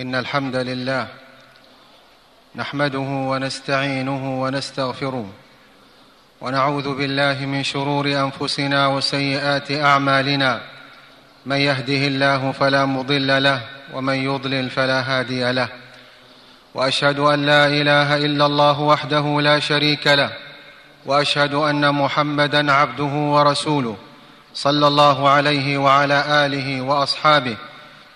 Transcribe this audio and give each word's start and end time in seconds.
إن 0.00 0.14
الحمد 0.14 0.56
لله 0.56 1.06
نحمده 2.54 2.98
ونستعينه 2.98 4.42
ونستغفره 4.42 5.26
ونعوذ 6.40 6.94
بالله 6.94 7.46
من 7.46 7.62
شرور 7.64 8.06
أنفسنا 8.06 8.86
وسيئات 8.86 9.72
أعمالنا. 9.72 10.60
من 11.46 11.56
يهده 11.56 12.06
الله 12.06 12.52
فلا 12.52 12.84
مضل 12.84 13.42
له 13.42 13.60
ومن 13.92 14.14
يضلل 14.14 14.70
فلا 14.70 15.00
هادي 15.00 15.52
له. 15.52 15.68
وأشهد 16.74 17.18
أن 17.18 17.46
لا 17.46 17.66
إله 17.66 18.16
إلا 18.16 18.46
الله 18.46 18.80
وحده 18.80 19.40
لا 19.40 19.58
شريك 19.58 20.06
له. 20.06 20.30
وأشهد 21.06 21.54
أن 21.54 21.94
محمدا 21.94 22.72
عبده 22.72 23.14
ورسوله 23.34 23.96
صلى 24.54 24.86
الله 24.86 25.28
عليه 25.28 25.78
وعلى 25.78 26.46
آله 26.46 26.80
وأصحابه. 26.80 27.56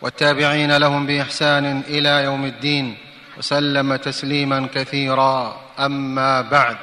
والتابعين 0.02 0.76
لهم 0.76 1.06
بإحسان 1.06 1.82
إلى 1.88 2.24
يوم 2.24 2.44
الدين 2.44 2.96
وسلم 3.38 3.96
تسليما 3.96 4.68
كثيرا. 4.74 5.60
أما 5.78 6.40
بعد 6.40 6.76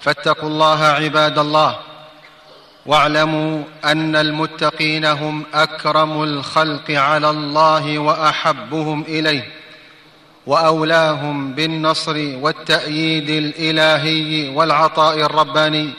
فاتقوا 0.00 0.48
الله 0.48 0.84
عباد 0.84 1.38
الله 1.38 1.78
واعلموا 2.86 3.62
أن 3.84 4.16
المتقين 4.16 5.04
هم 5.04 5.44
أكرم 5.54 6.22
الخلق 6.22 6.90
على 6.90 7.30
الله 7.30 7.98
وأحبهم 7.98 9.02
إليه 9.02 9.46
وأولاهم 10.46 11.52
بالنصر 11.52 12.16
والتأييد 12.40 13.30
الإلهي 13.30 14.48
والعطاء 14.48 15.20
الرباني. 15.20 15.90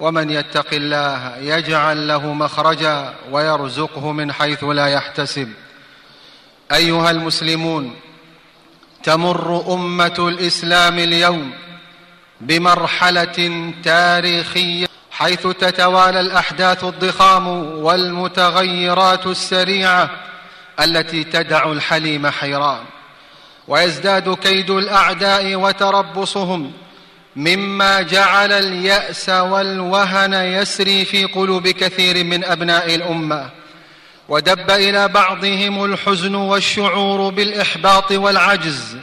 ومن 0.00 0.30
يتق 0.30 0.66
الله 0.72 1.36
يجعل 1.36 2.08
له 2.08 2.32
مخرجا 2.32 3.14
ويرزقه 3.30 4.12
من 4.12 4.32
حيث 4.32 4.64
لا 4.64 4.86
يحتسب. 4.86 5.52
أيها 6.72 7.10
المسلمون 7.10 7.96
تمر 9.02 9.74
أمة 9.74 10.14
الإسلام 10.18 10.98
اليوم 10.98 11.52
بمرحلة 12.40 13.72
تاريخية 13.84 14.86
حيث 15.10 15.46
تتوالى 15.46 16.20
الأحداث 16.20 16.84
الضخام 16.84 17.46
والمتغيرات 17.78 19.26
السريعة 19.26 20.10
التي 20.80 21.24
تدع 21.24 21.72
الحليم 21.72 22.26
حيران. 22.26 22.84
ويزداد 23.68 24.34
كيد 24.34 24.70
الأعداء 24.70 25.54
وتربصهم 25.54 26.72
مما 27.36 28.02
جعل 28.02 28.52
اليأس 28.52 29.28
والوهن 29.28 30.32
يسري 30.32 31.04
في 31.04 31.24
قلوب 31.24 31.68
كثير 31.68 32.24
من 32.24 32.44
أبناء 32.44 32.94
الأمة. 32.94 33.50
ودب 34.28 34.70
إلى 34.70 35.08
بعضهم 35.08 35.84
الحزن 35.84 36.34
والشعور 36.34 37.30
بالإحباط 37.30 38.12
والعجز 38.12 38.96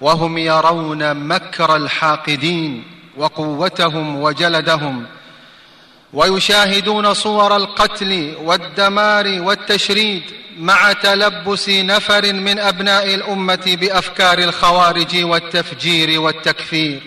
وهم 0.00 0.38
يرون 0.38 1.14
مكر 1.14 1.76
الحاقدين 1.76 2.84
وقوتهم 3.16 4.22
وجلدهم. 4.22 5.06
ويشاهدون 6.12 7.14
صور 7.14 7.56
القتل 7.56 8.34
والدمار 8.42 9.40
والتشريد 9.40 10.22
مع 10.58 10.92
تلبس 10.92 11.68
نفر 11.68 12.32
من 12.32 12.58
أبناء 12.58 13.14
الأمة 13.14 13.76
بأفكار 13.80 14.38
الخوارج 14.38 15.24
والتفجير 15.24 16.20
والتكفير. 16.20 17.00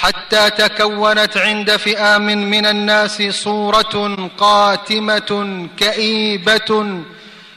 حتى 0.00 0.50
تكونت 0.50 1.36
عند 1.36 1.76
فئام 1.76 2.26
من 2.26 2.66
الناس 2.66 3.22
صورة 3.22 4.28
قاتمة 4.38 5.68
كئيبة 5.76 7.00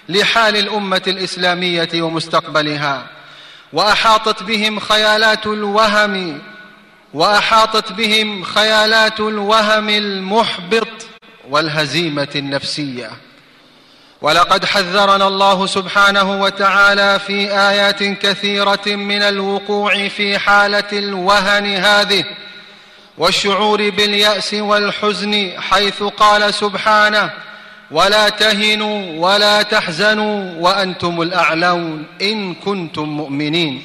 لحال 0.10 0.58
الأمة 0.58 1.02
الإسلامية 1.08 1.90
ومستقبلها 1.96 3.08
وأحاطت 3.74 4.44
بهم 4.44 4.80
خيالات 4.80 5.46
الوهم 5.48 6.42
وأحاطت 7.14 7.92
بهم 7.92 8.44
خيالات 8.44 9.20
الوهم 9.20 9.90
المحبط 9.90 11.08
والهزيمة 11.50 12.30
النفسية. 12.36 13.10
ولقد 14.22 14.66
حذرنا 14.66 15.28
الله 15.28 15.66
سبحانه 15.66 16.42
وتعالى 16.42 17.20
في 17.20 17.52
آيات 17.52 18.04
كثيرة 18.04 18.86
من 18.88 19.22
الوقوع 19.22 20.08
في 20.08 20.40
حالة 20.40 20.84
الوهن 20.94 21.66
هذه 21.66 22.26
والشعور 23.18 23.90
باليأس 23.90 24.54
والحزن 24.54 25.52
حيث 25.62 26.04
قال 26.04 26.54
سبحانه 26.54 27.32
ولا 27.92 28.30
تهنوا 28.30 29.28
ولا 29.28 29.62
تحزنوا 29.62 30.54
وأنتم 30.60 31.22
الأعلون 31.22 32.06
إن 32.22 32.54
كنتم 32.54 33.04
مؤمنين 33.04 33.84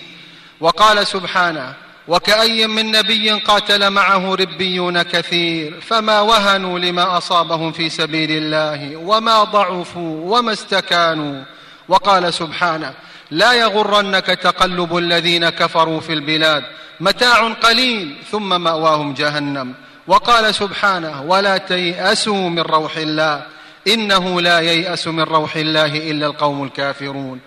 وقال 0.61 1.07
سبحانه 1.07 1.75
وكأي 2.09 2.67
من 2.67 2.91
نبي 2.91 3.31
قاتل 3.31 3.91
معه 3.91 4.34
ربيون 4.34 5.03
كثير 5.03 5.81
فما 5.81 6.21
وهنوا 6.21 6.78
لما 6.78 7.19
أصابهم 7.19 7.72
في 7.72 7.89
سبيل 7.89 8.31
الله 8.31 8.97
وما 8.97 9.44
ضعفوا 9.44 10.39
وما 10.39 10.53
استكانوا. 10.53 11.44
وقال 11.89 12.34
سبحانه 12.34 12.93
لا 13.31 13.53
يغرنك 13.53 14.27
تقلب 14.27 14.97
الذين 14.97 15.49
كفروا 15.49 16.00
في 16.00 16.12
البلاد 16.12 16.65
متاع 17.00 17.53
قليل 17.53 18.17
ثم 18.31 18.61
مأواهم 18.61 19.15
جهنم. 19.15 19.75
وقال 20.06 20.55
سبحانه 20.55 21.23
ولا 21.23 21.56
تيأسوا 21.59 22.49
من 22.49 22.62
روح 22.62 22.97
الله 22.97 23.43
إنه 23.88 24.41
لا 24.41 24.61
ييأس 24.61 25.09
من 25.09 25.23
روح 25.23 25.56
الله 25.56 26.11
إلا 26.11 26.27
القوم 26.27 26.65
الكافرون. 26.65 27.41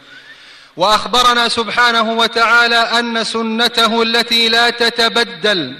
وأخبرنا 0.80 1.50
سبحانه 1.50 2.12
وتعالى 2.12 2.76
أن 2.76 3.24
سنته 3.24 4.02
التي 4.02 4.50
لا 4.50 4.70
تتبدل 4.70 5.76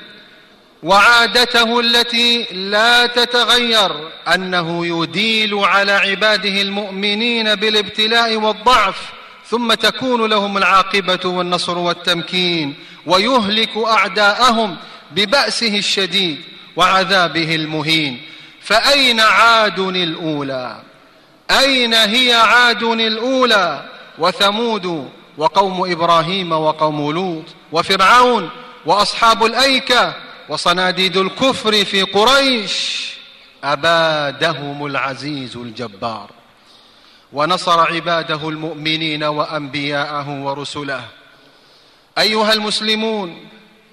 وعادته 0.84 1.80
التي 1.80 2.44
لا 2.52 3.06
تتغير 3.06 4.10
أنه 4.36 4.86
يديل 4.86 5.56
على 5.56 5.92
عباده 5.92 6.62
المؤمنين 6.62 7.56
بالابتلاء 7.56 8.36
والضعف 8.36 8.96
ثم 9.50 9.74
تكون 9.74 10.30
لهم 10.30 10.58
العاقبة 10.58 11.30
والنصر 11.30 11.78
والتمكين 11.78 12.76
ويهلك 13.06 13.78
أعداءهم 13.78 14.78
ببأسه 15.12 15.78
الشديد 15.78 16.38
وعذابه 16.76 17.56
المهين. 17.56 18.22
فأين 18.62 19.20
عاد 19.20 19.80
الأولى؟ 19.80 20.82
أين 21.52 21.94
هي 21.94 22.34
عاد 22.34 22.84
الأولى؟ 22.84 23.99
وثمود 24.20 25.10
وقوم 25.38 25.92
إبراهيم 25.92 26.52
وقوم 26.52 27.12
لوط 27.12 27.46
وفرعون 27.72 28.50
وأصحاب 28.86 29.46
الأيكة 29.46 30.16
وصناديد 30.50 31.18
الكفر 31.18 31.86
في 31.86 32.02
قريش 32.04 33.10
أبادهم 33.64 34.86
العزيز 34.86 35.58
الجبار 35.58 36.30
ونصر 37.34 37.80
عباده 37.80 38.50
المؤمنين 38.50 39.24
وأنبياءه 39.24 40.44
ورسله. 40.44 41.04
أيها 42.18 42.54
المسلمون 42.54 43.50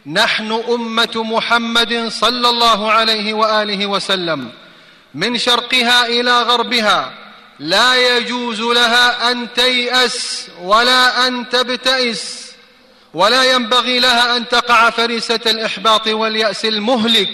نحن 0.06 0.52
أمة 0.52 1.22
محمد 1.24 2.08
صلى 2.08 2.48
الله 2.48 2.90
عليه 2.92 3.34
وآله 3.34 3.86
وسلم 3.86 4.50
من 5.14 5.38
شرقها 5.38 6.06
إلى 6.06 6.42
غربها 6.42 7.25
لا 7.58 8.16
يجوز 8.16 8.60
لها 8.60 9.30
أن 9.30 9.52
تيأس 9.54 10.48
ولا 10.62 11.28
أن 11.28 11.48
تبتئس 11.48 12.46
ولا 13.14 13.52
ينبغي 13.52 13.98
لها 13.98 14.36
أن 14.36 14.48
تقع 14.48 14.90
فريسة 14.90 15.40
الإحباط 15.46 16.06
واليأس 16.08 16.64
المهلك 16.64 17.30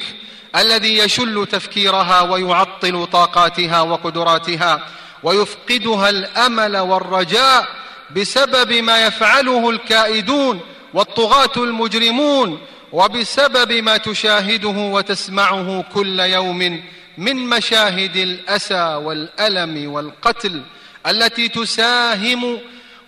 الذي 0.56 0.98
يشل 0.98 1.46
تفكيرها 1.52 2.20
ويعطل 2.20 3.06
طاقاتها 3.12 3.80
وقدراتها 3.80 4.86
ويفقدها 5.22 6.08
الأمل 6.08 6.76
والرجاء 6.76 7.68
بسبب 8.16 8.72
ما 8.72 9.06
يفعله 9.06 9.70
الكائدون 9.70 10.60
والطغاة 10.94 11.52
المجرمون 11.56 12.60
وبسبب 12.92 13.72
ما 13.72 13.96
تشاهده 13.96 14.68
وتسمعه 14.68 15.84
كل 15.94 16.20
يوم 16.20 16.82
من 17.18 17.36
مشاهد 17.36 18.16
الأسى 18.16 18.94
والألم 18.94 19.92
والقتل 19.92 20.62
التي 21.06 21.48
تساهم 21.48 22.58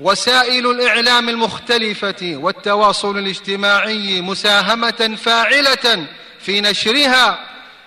وسائل 0.00 0.70
الإعلام 0.70 1.28
المختلفة 1.28 2.32
والتواصل 2.36 3.18
الاجتماعي 3.18 4.20
مساهمة 4.20 5.16
فاعلة 5.22 6.06
في 6.40 6.60
نشرها 6.60 7.38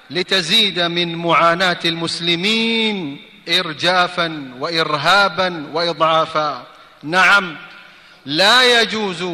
لتزيد 0.10 0.80
من 0.80 1.16
معاناة 1.16 1.80
المسلمين 1.86 3.22
ارجافا 3.50 4.52
وارهابا 4.60 5.69
واضعافا. 5.74 6.68
نعم 7.04 7.58
لا 8.25 8.81
يجوز 8.81 9.25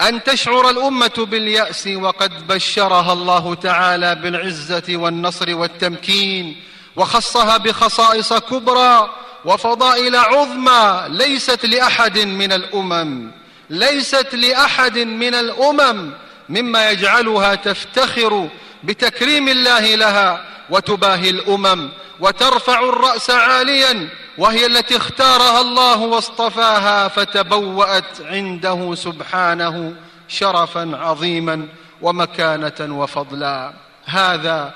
أن 0.00 0.22
تشعر 0.22 0.70
الأمة 0.70 1.26
باليأس 1.30 1.86
وقد 1.86 2.46
بشرها 2.46 3.12
الله 3.12 3.54
تعالى 3.54 4.14
بالعزة 4.14 4.82
والنصر 4.88 5.56
والتمكين 5.56 6.56
وخصها 6.96 7.56
بخصائص 7.56 8.32
كبرى 8.32 9.10
وفضائل 9.44 10.16
عظمى 10.16 11.04
ليست 11.08 11.66
لأحد 11.66 12.18
من 12.18 12.52
الأمم 12.52 13.30
ليست 13.70 14.34
لأحد 14.34 14.98
من 14.98 15.34
الأمم 15.34 16.12
مما 16.48 16.90
يجعلها 16.90 17.54
تفتخر 17.54 18.48
بتكريم 18.84 19.48
الله 19.48 19.94
لها 19.94 20.44
وتباهي 20.70 21.30
الأمم 21.30 21.88
وترفع 22.20 22.80
الرأس 22.80 23.30
عاليا 23.30 24.08
وهي 24.38 24.66
التي 24.66 24.96
اختارها 24.96 25.60
الله 25.60 26.00
واصطفاها 26.00 27.08
فتبوأت 27.08 28.20
عنده 28.20 28.94
سبحانه 28.94 29.94
شرفا 30.28 30.90
عظيما 30.96 31.68
ومكانة 32.02 33.00
وفضلا. 33.00 33.72
هذا 34.04 34.74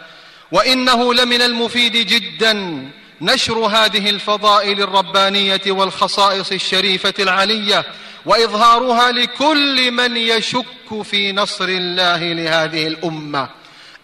وإنه 0.53 1.15
لمن 1.15 1.43
المفيد 1.43 1.93
جدا 1.93 2.85
نشر 3.21 3.59
هذه 3.59 4.11
الفضائل 4.11 4.83
الربانية 4.83 5.61
والخصائص 5.67 6.53
الشريفة 6.53 7.15
العلية 7.19 7.85
وإظهارها 8.27 9.13
لكل 9.13 9.91
من 9.91 10.17
يشك 10.17 11.03
في 11.03 11.33
نصر 11.33 11.65
الله 11.69 12.33
لهذه 12.33 12.87
الأمة 12.87 13.49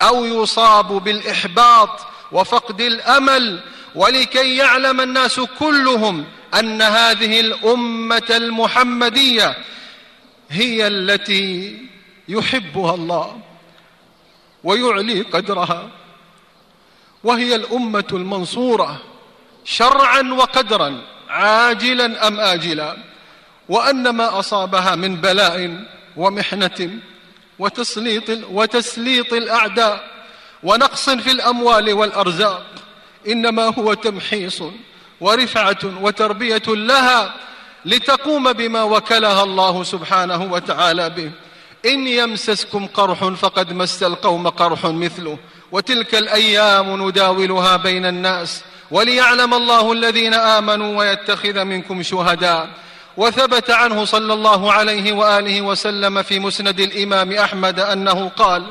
أو 0.02 0.24
يصاب 0.24 1.04
بالإحباط 1.04 2.00
وفقد 2.34 2.80
الأمل 2.80 3.60
ولكي 3.94 4.56
يعلم 4.56 5.00
الناس 5.00 5.40
كلهم 5.40 6.24
أن 6.58 6.82
هذه 6.82 7.40
الأمة 7.40 8.26
المحمدية 8.30 9.56
هي 10.50 10.86
التي 10.86 11.78
يحبها 12.28 12.94
الله 12.94 13.40
ويعلي 14.64 15.22
قدرها 15.22 15.90
وهي 17.24 17.54
الأمة 17.54 18.04
المنصورة 18.12 19.02
شرعا 19.64 20.22
وقدرا 20.22 21.02
عاجلا 21.28 22.28
أم 22.28 22.40
آجلا 22.40 22.96
وأن 23.68 24.08
ما 24.08 24.38
أصابها 24.38 24.94
من 24.94 25.16
بلاء 25.16 25.84
ومحنة 26.16 26.90
وتسليط, 27.58 28.30
وتسليط 28.50 29.32
الأعداء 29.32 30.13
ونقص 30.64 31.10
في 31.10 31.30
الأموال 31.30 31.92
والأرزاق. 31.92 32.66
إنما 33.28 33.62
هو 33.78 33.94
تمحيص 33.94 34.62
ورفعة 35.20 35.78
وتربية 36.00 36.62
لها 36.66 37.34
لتقوم 37.84 38.52
بما 38.52 38.82
وكلها 38.82 39.42
الله 39.42 39.84
سبحانه 39.84 40.52
وتعالى 40.52 41.10
به. 41.10 41.30
إن 41.86 42.06
يمسسكم 42.06 42.86
قرح 42.86 43.24
فقد 43.24 43.72
مس 43.72 44.02
القوم 44.02 44.48
قرح 44.48 44.84
مثله. 44.86 45.38
وتلك 45.72 46.14
الأيام 46.14 47.08
نداولها 47.08 47.76
بين 47.76 48.06
الناس. 48.06 48.62
وليعلم 48.90 49.54
الله 49.54 49.92
الذين 49.92 50.34
آمنوا 50.34 50.98
ويتخذ 50.98 51.64
منكم 51.64 52.02
شهداء. 52.02 52.68
وثبت 53.16 53.70
عنه 53.70 54.04
صلى 54.04 54.32
الله 54.32 54.72
عليه 54.72 55.12
وآله 55.12 55.62
وسلم 55.62 56.22
في 56.22 56.38
مسند 56.38 56.80
الإمام 56.80 57.32
أحمد 57.32 57.80
أنه 57.80 58.28
قال 58.36 58.64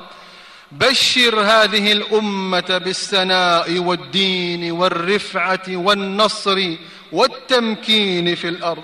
بشر 0.80 1.40
هذه 1.40 1.92
الأمة 1.92 2.82
بالسناء 2.86 3.80
والدين 3.80 4.72
والرفعة 4.72 5.68
والنصر 5.70 6.76
والتمكين 7.12 8.36
في 8.36 8.48
الأرض. 8.48 8.84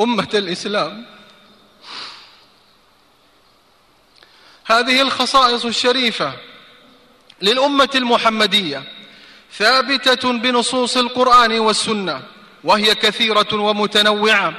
أمة 0.00 0.28
الإسلام. 0.34 1.06
هذه 4.64 5.00
الخصائص 5.02 5.64
الشريفة 5.64 6.32
للأمة 7.42 7.88
المحمدية 7.94 8.82
ثابتة 9.52 10.32
بنصوص 10.32 10.96
القرآن 10.96 11.58
والسنة 11.58 12.22
وهي 12.64 12.94
كثيرة 12.94 13.54
ومتنوعة 13.54 14.54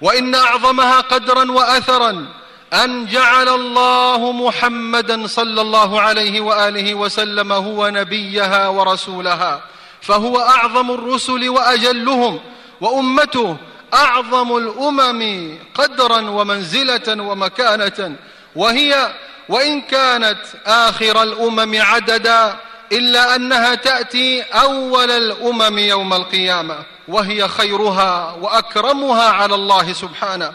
وإن 0.00 0.34
أعظمها 0.34 1.00
قدرا 1.00 1.52
وأثرا 1.52 2.34
أن 2.72 3.06
جعل 3.06 3.48
الله 3.48 4.32
محمدا 4.32 5.26
صلى 5.26 5.60
الله 5.60 6.00
عليه 6.00 6.40
وآله 6.40 6.94
وسلم 6.94 7.52
هو 7.52 7.88
نبيها 7.88 8.68
ورسولها 8.68 9.60
فهو 10.00 10.40
أعظم 10.40 10.90
الرسل 10.90 11.48
وأجلهم 11.48 12.40
وأمته 12.80 13.56
أعظم 13.94 14.56
الأمم 14.56 15.54
قدرا 15.74 16.30
ومنزلة 16.30 17.22
ومكانة 17.22 18.16
وهي 18.56 19.12
وإن 19.48 19.80
كانت 19.80 20.38
آخر 20.66 21.22
الأمم 21.22 21.82
عددا 21.82 22.56
إلا 22.92 23.36
أنها 23.36 23.74
تأتي 23.74 24.42
أول 24.42 25.10
الأمم 25.10 25.78
يوم 25.78 26.12
القيامة 26.14 26.78
وهي 27.08 27.48
خيرها 27.48 28.36
وأكرمها 28.40 29.28
على 29.28 29.54
الله 29.54 29.92
سبحانه. 29.92 30.52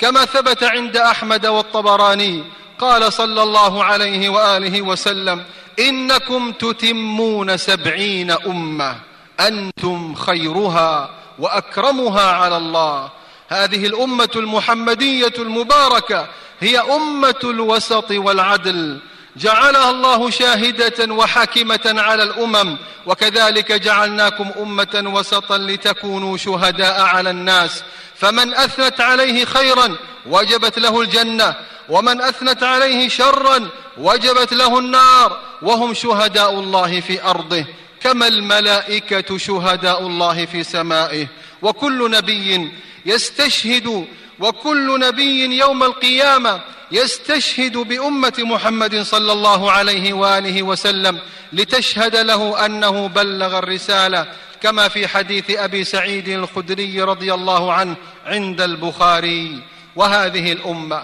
كما 0.00 0.24
ثبت 0.24 0.64
عند 0.64 0.96
أحمد 0.96 1.46
والطبراني 1.46 2.44
قال 2.78 3.12
صلى 3.12 3.42
الله 3.42 3.84
عليه 3.84 4.28
وآله 4.28 4.82
وسلم 4.82 5.44
إنكم 5.78 6.52
تتمون 6.52 7.56
سبعين 7.56 8.30
أمة 8.30 8.96
أنتم 9.40 10.14
خيرها 10.14 11.10
وأكرمها 11.38 12.32
على 12.32 12.56
الله. 12.56 13.10
هذه 13.48 13.86
الأمة 13.86 14.30
المحمدية 14.36 15.32
المباركة 15.38 16.26
هي 16.60 16.78
أمة 16.78 17.40
الوسط 17.44 18.10
والعدل 18.10 19.00
جعلها 19.36 19.90
الله 19.90 20.30
شاهدة 20.30 21.14
وحاكمة 21.14 21.94
على 21.96 22.22
الأمم 22.22 22.76
وكذلك 23.06 23.72
جعلناكم 23.72 24.50
أمة 24.60 25.02
وسطا 25.06 25.58
لتكونوا 25.58 26.36
شهداء 26.36 27.00
على 27.00 27.30
الناس. 27.30 27.82
فمن 28.16 28.54
أثنت 28.54 29.00
عليه 29.00 29.44
خيرا 29.44 29.96
وجبت 30.26 30.78
له 30.78 31.00
الجنة 31.00 31.54
ومن 31.88 32.20
أثنت 32.20 32.62
عليه 32.62 33.08
شرا 33.08 33.68
وجبت 33.98 34.52
له 34.52 34.78
النار 34.78 35.40
وهم 35.62 35.94
شهداء 35.94 36.52
الله 36.52 37.00
في 37.00 37.24
أرضه 37.24 37.64
كما 38.00 38.26
الملائكة 38.26 39.38
شهداء 39.38 40.06
الله 40.06 40.46
في 40.46 40.62
سمائه. 40.62 41.26
وكل 41.62 42.10
نبي 42.10 42.72
يستشهد 43.06 44.06
وكل 44.40 45.00
نبي 45.00 45.58
يوم 45.58 45.82
القيامة 45.82 46.60
يستشهد 46.92 47.76
بأمة 47.76 48.32
محمد 48.38 49.02
صلى 49.02 49.32
الله 49.32 49.70
عليه 49.70 50.12
وآله 50.12 50.62
وسلم 50.62 51.18
لتشهد 51.52 52.16
له 52.16 52.66
أنه 52.66 53.08
بلغ 53.08 53.58
الرسالة 53.58 54.26
كما 54.62 54.88
في 54.88 55.08
حديث 55.08 55.50
أبي 55.50 55.84
سعيد 55.84 56.28
الخدري 56.28 57.02
رضي 57.02 57.34
الله 57.34 57.72
عنه 57.72 57.96
عند 58.26 58.60
البخاري. 58.60 59.62
وهذه 59.96 60.52
الأمة 60.52 61.02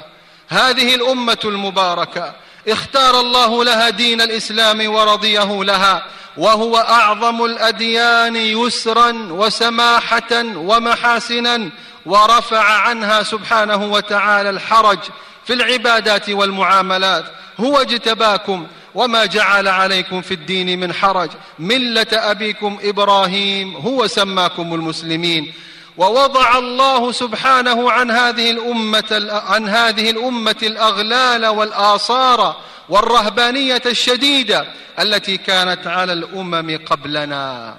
هذه 0.49 0.95
الأمة 0.95 1.39
المباركة 1.45 2.35
اختار 2.69 3.21
الله 3.21 3.65
لها 3.65 3.91
دين 3.91 4.21
الإسلام 4.21 4.95
ورضيه 4.95 5.65
لها 5.65 6.05
وهو 6.37 6.77
أعظم 6.77 7.45
الأديان 7.45 8.37
يسرا 8.37 9.13
وسماحة 9.31 10.43
ومحاسنا 10.57 11.71
ورفع 12.07 12.63
عنها 12.63 13.23
سبحانه 13.23 13.85
وتعالى 13.85 14.51
الحرج 14.51 14.99
في 15.47 15.53
العبادات 15.53 16.31
والمعاملات. 16.31 17.25
هو 17.61 17.81
اجتباكم 17.81 18.67
وما 18.95 19.25
جعل 19.25 19.69
عليكم 19.69 20.23
في 20.23 20.35
الدين 20.35 20.81
من 20.81 20.93
حرج. 20.93 21.31
ملة 21.59 22.07
أبيكم 22.13 22.79
إبراهيم 22.83 23.77
هو 23.77 24.07
سماكم 24.07 24.75
المسلمين. 24.75 25.53
ووضع 25.97 26.59
الله 26.59 27.13
سبحانه 27.13 27.91
عن 27.91 28.11
هذه 28.11 28.51
الأمة 28.51 29.31
عن 29.49 29.69
هذه 29.69 30.11
الأمة 30.11 30.57
الأغلال 30.63 31.47
والآثار 31.47 32.57
والرهبانية 32.89 33.83
الشديدة 33.87 34.67
التي 35.01 35.37
كانت 35.37 35.87
على 35.87 36.13
الأمم 36.13 36.79
قبلنا. 36.87 37.77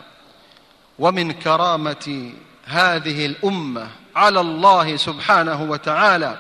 ومن 1.00 1.32
كرامة 1.32 2.32
هذه 2.66 3.26
الأمة 3.26 3.88
على 4.16 4.40
الله 4.42 4.98
سبحانه 4.98 5.62
وتعالى 5.64 6.38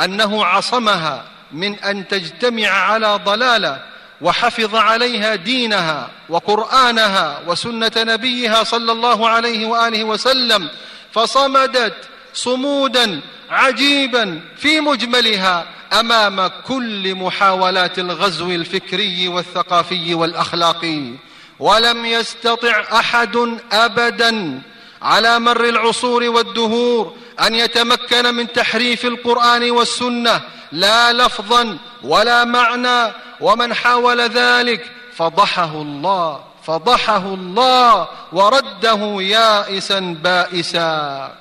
أنه 0.00 0.44
عصمها 0.44 1.24
من 1.52 1.78
أن 1.78 2.08
تجتمع 2.08 2.68
على 2.68 3.20
ضلالة 3.24 3.82
وحفظ 4.20 4.74
عليها 4.74 5.34
دينها 5.34 6.10
وقرآنها 6.28 7.42
وسنة 7.46 7.92
نبيها 7.96 8.64
صلى 8.64 8.92
الله 8.92 9.28
عليه 9.28 9.66
وآله 9.66 10.04
وسلم 10.04 10.68
فصمدت 11.12 11.94
صمودا 12.34 13.20
عجيبا 13.50 14.40
في 14.56 14.80
مجملها 14.80 15.66
أمام 16.00 16.46
كل 16.46 17.14
محاولات 17.14 17.98
الغزو 17.98 18.50
الفكري 18.50 19.28
والثقافي 19.28 20.14
والأخلاقي. 20.14 21.14
ولم 21.58 22.06
يستطع 22.06 22.84
أحد 22.92 23.58
أبدا 23.72 24.62
على 25.02 25.38
مر 25.38 25.64
العصور 25.64 26.22
والدهور 26.22 27.16
أن 27.40 27.54
يتمكن 27.54 28.34
من 28.34 28.52
تحريف 28.52 29.04
القرآن 29.04 29.70
والسنة 29.70 30.40
لا 30.72 31.12
لفظا 31.12 31.78
ولا 32.02 32.44
معنى 32.44 33.12
ومن 33.40 33.74
حاول 33.74 34.20
ذلك 34.20 34.90
فضحه 35.16 35.72
الله 35.72 36.44
فضحه 36.66 37.34
الله 37.34 38.08
ورده 38.32 39.16
يائسا 39.20 40.00
بائسا. 40.22 41.32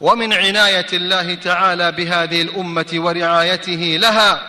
ومن 0.00 0.32
عناية 0.32 0.86
الله 0.92 1.34
تعالى 1.34 1.92
بهذه 1.92 2.42
الأمة 2.42 2.86
ورعايته 2.94 3.98
لها 4.00 4.42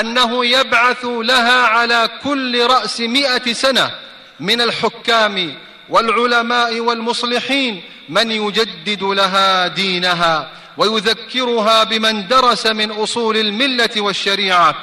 أنه 0.00 0.46
يبعث 0.46 1.04
لها 1.04 1.66
على 1.66 2.08
كل 2.24 2.66
رأس 2.66 3.00
مائه 3.00 3.52
سنة 3.52 3.90
من 4.40 4.60
الحكام 4.60 5.54
والعلماء 5.92 6.80
والمصلحين 6.80 7.82
من 8.08 8.30
يجدد 8.30 9.02
لها 9.02 9.66
دينها 9.66 10.50
ويذكرها 10.76 11.84
بمن 11.84 12.28
درس 12.28 12.66
من 12.66 12.90
أصول 12.90 13.36
الملة 13.36 13.90
والشريعة. 13.96 14.74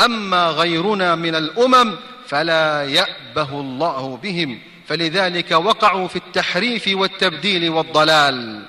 أما 0.00 0.48
غيرنا 0.48 1.14
من 1.14 1.34
الأمم 1.34 1.96
فلا 2.28 2.84
يأبه 2.84 3.60
الله 3.60 4.18
بهم 4.22 4.60
فلذلك 4.88 5.50
وقعوا 5.50 6.08
في 6.08 6.16
التحريف 6.16 6.88
والتبديل 6.92 7.70
والضلال. 7.70 8.62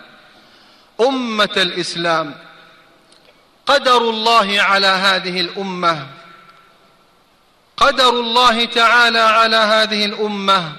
أمة 1.01 1.49
الإسلام 1.57 2.35
قدر 3.65 3.97
الله 3.97 4.61
على 4.61 4.87
هذه 4.87 5.39
الأمة 5.39 6.07
قدر 7.77 8.09
الله 8.09 8.65
تعالى 8.65 9.19
على 9.19 9.55
هذه 9.55 10.05
الأمة 10.05 10.75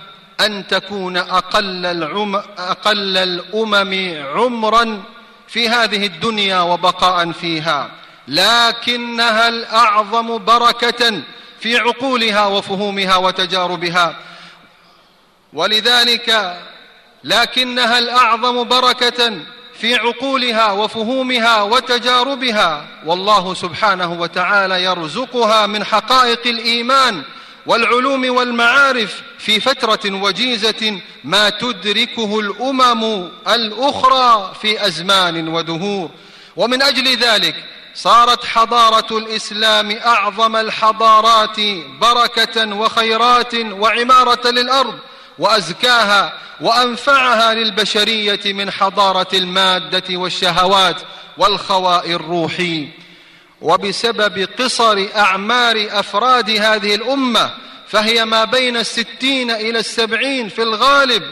أن 0.47 0.67
تكون 0.67 1.17
أقل, 1.17 1.87
العم 1.87 2.35
أقل 2.59 3.17
الأمم 3.17 4.23
عمرا 4.35 5.03
في 5.49 5.69
هذه 5.69 6.07
الدنيا 6.07 6.61
وبقاء 6.61 7.33
فيها. 7.33 7.91
لكنها 8.29 9.49
الأعظم 9.49 10.39
بركة 10.39 11.23
في 11.61 11.79
عقولها 11.79 12.47
وفهومها 12.47 13.17
وتجاربها. 13.17 14.17
ولذلك 15.53 16.59
لكنها 17.25 17.99
الأعظم 17.99 18.65
بركة 18.65 19.33
في 19.81 19.95
عقولها 19.95 20.73
وفهومها 20.73 21.63
وتجاربها. 21.63 22.87
والله 23.07 23.55
سبحانه 23.55 24.13
وتعالى 24.13 24.85
يرزقها 24.85 25.67
من 25.67 25.85
حقائق 25.85 26.47
الإيمان 26.47 27.23
والعلوم 27.67 28.37
والمعارف 28.37 29.23
في 29.39 29.61
فترة 29.61 30.23
وجيزة 30.23 31.01
ما 31.25 31.51
تدركه 31.51 32.41
الأمم 32.41 33.29
الأخرى 33.49 34.53
في 34.63 34.87
أزمان 34.87 35.49
ودهور. 35.49 36.11
ومن 36.57 36.83
أجل 36.83 37.17
ذلك 37.17 37.55
صارت 37.95 38.45
حضارة 38.45 39.19
الإسلام 39.19 39.91
أعظم 39.91 40.57
الحضارات 40.57 41.61
بركة 42.01 42.75
وخيرات 42.77 43.55
وعمارة 43.55 44.51
للأرض 44.51 44.99
وأزكاها 45.39 46.33
وأنفعها 46.61 47.55
للبشرية 47.55 48.53
من 48.53 48.71
حضارة 48.71 49.29
المادة 49.35 50.17
والشهوات 50.17 50.97
والخواء 51.39 52.11
الروحي. 52.11 52.89
وبسبب 53.63 54.49
قصر 54.59 55.07
أعمار 55.17 55.87
أفراد 55.91 56.51
هذه 56.51 56.95
الأمة 56.95 57.51
فهي 57.89 58.25
ما 58.25 58.45
بين 58.45 58.77
الستين 58.77 59.51
إلى 59.51 59.79
السبعين 59.79 60.49
في 60.49 60.63
الغالب. 60.63 61.23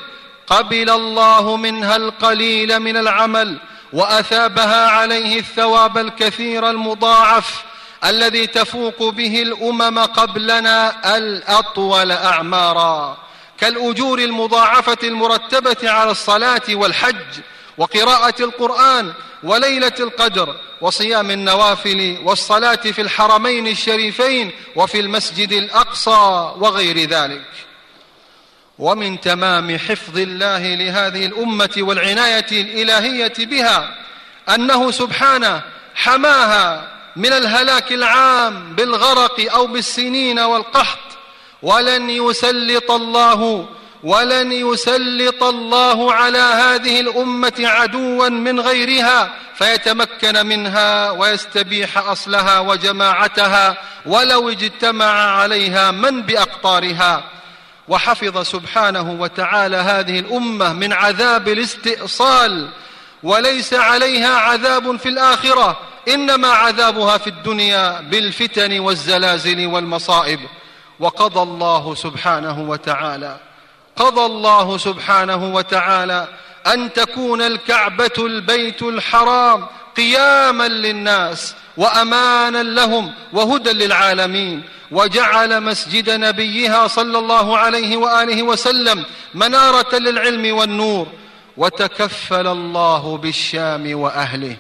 قبل 0.47 0.91
الله 0.91 1.57
منها 1.57 1.97
القليل 1.97 2.81
من 2.81 2.97
العمل 2.97 3.59
وأثابها 3.93 4.91
عليه 4.91 5.39
الثواب 5.39 5.99
الكثير 5.99 6.71
المضاعف 6.71 7.65
الذي 8.05 8.47
تفوق 8.47 9.09
به 9.09 9.43
الأمم 9.43 9.99
قبلنا 9.99 11.17
الأطول 11.17 12.13
أعمارا. 12.13 13.17
كالأجور 13.59 14.19
المضاعفة 14.19 14.99
المرتبة 15.03 15.91
على 15.91 16.11
الصلاة 16.11 16.63
والحج 16.71 17.41
وقراءة 17.79 18.35
القرآن 18.41 19.13
وليلة 19.43 19.93
القدر 20.01 20.57
وصيام 20.81 21.31
النوافل 21.31 22.19
والصلاة 22.25 22.75
في 22.75 23.03
الحرمين 23.03 23.67
الشريفين 23.67 24.53
وفي 24.77 25.01
المسجد 25.01 25.53
الأقصى 25.53 26.53
وغير 26.57 26.99
ذلك. 26.99 27.45
ومن 28.79 29.21
تمام 29.21 29.79
حفظ 29.79 30.19
الله 30.19 30.75
لهذه 30.75 31.27
الأمة 31.27 31.71
والعناية 31.79 32.47
الإلهية 32.53 33.33
بها 33.39 33.95
أنه 34.55 34.91
سبحانه 34.91 35.63
حماها 35.95 36.99
من 37.17 37.33
الهلاك 37.33 37.93
العام 37.93 38.75
بالغرق 38.75 39.55
أو 39.55 39.67
بالسنين 39.67 40.39
والقحط 40.39 40.99
ولن 41.63 42.11
يسلط 42.11 42.91
الله 42.91 43.69
ولن 44.03 44.53
يسلط 44.53 45.43
الله 45.43 46.13
على 46.13 46.39
هذه 46.39 47.01
الأمة 47.01 47.55
عدوا 47.59 48.29
من 48.29 48.61
غيرها 48.61 49.31
فيتمكن 49.55 50.47
منها 50.47 51.11
ويستبيح 51.11 51.99
أصلها 51.99 52.59
وجماعتها 52.59 53.77
ولو 54.07 54.49
اجتمع 54.49 55.13
عليها 55.13 55.91
من 55.91 56.23
بأقطارها. 56.23 57.25
وحفظ 57.89 58.43
سبحانه 58.43 59.17
وتعالى 59.21 59.77
هذه 59.77 60.19
الأمة 60.19 60.73
من 60.73 60.93
عذاب 60.93 61.49
الاستئصال 61.49 62.69
وليس 63.23 63.75
عليها 63.75 64.37
عذاب 64.37 64.97
في 64.97 65.09
الآخرة 65.09 65.79
إنما 66.09 66.49
عذابها 66.49 67.19
في 67.19 67.27
الدنيا 67.27 68.01
بالفتن 68.01 68.81
والزلازل 68.81 69.67
والمصائب. 69.67 70.41
وقضى 71.01 71.43
الله 71.43 71.95
سبحانه 71.95 72.61
وتعالى 72.61 73.48
قضى 73.99 74.27
الله 74.27 74.79
سبحانه 74.79 75.55
وتعالى 75.55 76.29
أن 76.67 76.93
تكون 76.93 77.43
الكعبة 77.43 78.13
البيت 78.19 78.83
الحرام 78.83 79.67
قياما 79.97 80.69
للناس 80.69 81.55
وأمانا 81.77 82.63
لهم 82.63 83.13
وهدى 83.33 83.73
للعالمين 83.73 84.63
وجعل 84.91 85.61
مسجد 85.61 86.11
نبيها 86.11 86.87
صلى 86.87 87.19
الله 87.19 87.59
عليه 87.59 87.97
وآله 87.97 88.43
وسلم 88.43 89.05
منارة 89.35 89.97
للعلم 89.97 90.57
والنور 90.57 91.07
وتكفل 91.57 92.47
الله 92.47 93.17
بالشام 93.17 94.01
وأهله 94.01 94.57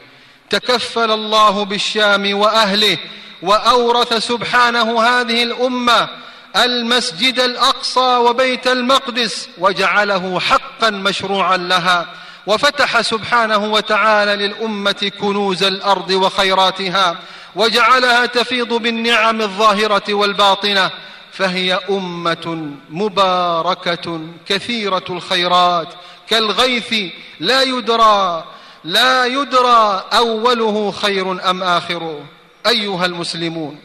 تكفل 0.50 1.10
الله 1.10 1.64
بالشام 1.64 2.34
وأهله 2.38 2.98
وأورث 3.42 4.14
سبحانه 4.14 5.02
هذه 5.02 5.42
الأمة 5.42 6.08
المسجد 6.56 7.40
الأقصى 7.40 8.16
وبيت 8.16 8.66
المقدس 8.66 9.48
وجعله 9.58 10.40
حقا 10.40 10.90
مشروعا 10.90 11.56
لها 11.56 12.06
وفتح 12.46 13.00
سبحانه 13.00 13.72
وتعالى 13.72 14.46
للأمة 14.46 15.12
كنوز 15.20 15.62
الأرض 15.62 16.10
وخيراتها 16.10 17.16
وجعلها 17.54 18.26
تفيض 18.26 18.74
بالنعم 18.74 19.40
الظاهرة 19.40 20.14
والباطنة 20.14 20.90
فهي 21.32 21.80
أمة 21.90 22.70
مباركة 22.90 24.20
كثيرة 24.46 25.04
الخيرات 25.10 25.88
كالغيث 26.28 26.94
لا 27.40 27.62
يدرى 27.62 28.44
لا 28.84 29.24
يدرى 29.24 30.04
أوله 30.12 30.90
خير 30.90 31.50
أم 31.50 31.62
اخره 31.62 32.24
أيها 32.66 33.06
المسلمون. 33.06 33.78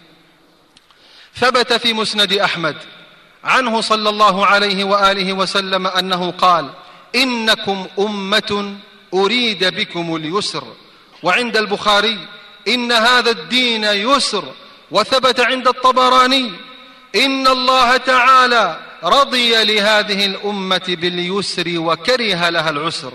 ثبت 1.39 1.73
في 1.73 1.93
مسند 1.93 2.33
أحمد 2.33 2.75
عنه 3.43 3.81
صلى 3.81 4.09
الله 4.09 4.45
عليه 4.45 4.83
وآله 4.83 5.33
وسلم 5.33 5.87
أنه 5.87 6.31
قال 6.31 6.69
إنكم 7.15 7.87
أمة 7.99 8.75
أريد 9.13 9.63
بكم 9.63 10.15
اليسر. 10.15 10.63
وعند 11.23 11.57
البخاري 11.57 12.27
إن 12.67 12.91
هذا 12.91 13.31
الدين 13.31 13.83
يسر. 13.83 14.43
وثبت 14.91 15.39
عند 15.39 15.67
الطبراني 15.67 16.51
إن 17.15 17.47
الله 17.47 17.97
تعالى 17.97 18.79
رضي 19.03 19.63
لهذه 19.63 20.25
الأمة 20.25 20.85
باليسر 20.87 21.73
وكره 21.75 22.49
لها 22.49 22.69
العسر. 22.69 23.13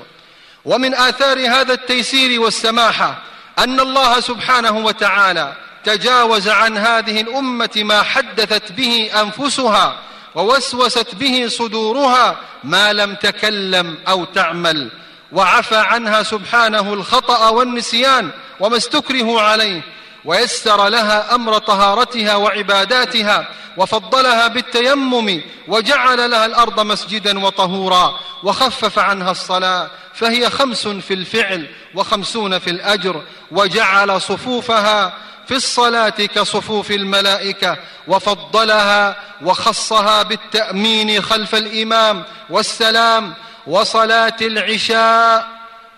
ومن 0.65 0.95
آثار 0.95 1.39
هذا 1.39 1.75
التيسير 1.75 2.41
والسماحة 2.41 3.23
أن 3.59 3.81
الله 3.81 4.21
سبحانه 4.21 4.79
وتعالى 4.79 5.68
تجاوز 5.85 6.49
عن 6.49 6.77
هذه 6.77 7.21
الأمة 7.21 7.71
ما 7.77 8.03
حدثت 8.03 8.73
به 8.73 9.11
أنفسها 9.21 9.99
ووسوست 10.35 11.15
به 11.15 11.47
صدورها 11.49 12.37
ما 12.65 12.93
لم 12.93 13.15
تكلم 13.15 13.99
أو 14.09 14.25
تعمل 14.25 14.91
وعفى 15.33 15.77
عنها 15.77 16.23
سبحانه 16.23 16.93
الخطأ 16.93 17.49
والنسيان 17.49 18.31
وما 18.61 18.77
استكرهوا 18.77 19.41
عليه 19.41 19.83
ويسر 20.25 20.89
لها 20.89 21.35
أمر 21.35 21.59
طهارتها 21.59 22.35
وعباداتها 22.35 23.49
وفضلها 23.77 24.49
بالتيمم 24.49 25.41
وجعل 25.69 26.31
لها 26.31 26.47
الأرض 26.47 26.81
مسجدا 26.81 27.45
وطهورا 27.45 28.19
وخفف 28.43 28.99
عنها 28.99 29.31
الصلاة 29.31 29.91
فهي 30.15 30.51
خمس 30.51 30.89
في 30.89 31.15
الفعل 31.15 31.67
وخمسون 31.95 32.59
في 32.59 32.71
الأجر 32.71 33.23
وجعل 33.51 34.21
صفوفها 34.21 35.13
في 35.49 35.55
الصلاة 35.55 36.09
كصفوف 36.09 36.91
الملائكة 36.91 37.77
وفضلها 38.09 39.17
وخصها 39.43 40.23
بالتأمين 40.23 41.23
خلف 41.23 41.55
الإمام 41.55 42.25
والسلام 42.51 43.35
وصلاة 43.67 44.37
العشاء 44.41 45.47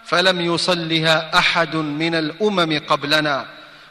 فلم 0.07 0.41
يصلها 0.41 1.39
أحد 1.39 1.77
من 1.77 2.15
الأمم 2.15 2.81
قبلنا. 2.89 3.47